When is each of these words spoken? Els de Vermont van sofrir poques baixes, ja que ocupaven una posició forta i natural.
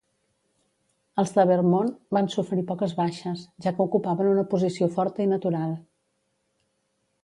Els 1.23 1.33
de 1.35 1.45
Vermont 1.51 1.91
van 2.19 2.31
sofrir 2.37 2.65
poques 2.73 2.97
baixes, 3.03 3.45
ja 3.67 3.77
que 3.77 3.87
ocupaven 3.89 4.35
una 4.35 4.49
posició 4.57 4.93
forta 5.01 5.27
i 5.29 5.33
natural. 5.39 5.81